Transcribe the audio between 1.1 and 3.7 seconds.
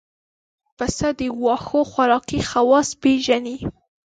د واښو خوراکي خواص پېژني.